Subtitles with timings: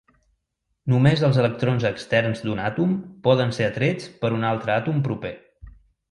[0.91, 2.95] Només els electrons externs d'un àtom
[3.27, 5.33] poden ser atrets per un altre àtom proper.